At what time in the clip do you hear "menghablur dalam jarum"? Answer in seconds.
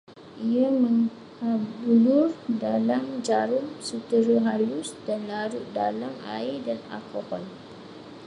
0.83-3.67